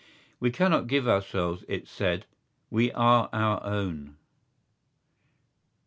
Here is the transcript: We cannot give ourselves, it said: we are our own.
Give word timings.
We 0.39 0.49
cannot 0.49 0.87
give 0.87 1.07
ourselves, 1.07 1.63
it 1.67 1.87
said: 1.87 2.25
we 2.71 2.91
are 2.93 3.29
our 3.31 3.63
own. 3.63 4.15